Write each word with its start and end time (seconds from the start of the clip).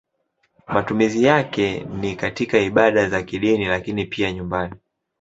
Matumizi 0.67 1.23
yake 1.23 1.79
ni 1.99 2.15
katika 2.15 2.59
ibada 2.59 3.09
za 3.09 3.23
kidini 3.23 3.65
lakini 3.65 4.05
pia 4.05 4.31
nyumbani. 4.31 4.75